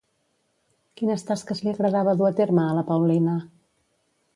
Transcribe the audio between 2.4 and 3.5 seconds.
terme a la Paulina?